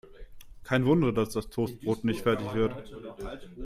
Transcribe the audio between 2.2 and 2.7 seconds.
fertig